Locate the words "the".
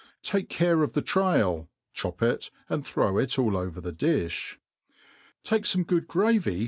0.93-1.03, 3.79-3.93